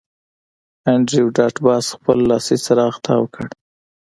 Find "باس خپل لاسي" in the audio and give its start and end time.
1.65-2.55